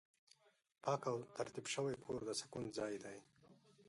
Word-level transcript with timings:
پاک 0.83 1.01
او 1.11 1.19
ترتیب 1.37 1.65
شوی 1.73 1.95
کور 2.03 2.19
د 2.25 2.29
سکون 2.41 2.65
ځای 2.77 2.93
دی. 3.03 3.17